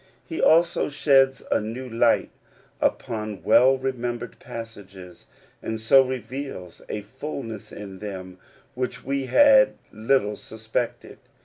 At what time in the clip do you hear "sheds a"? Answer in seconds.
0.89-1.61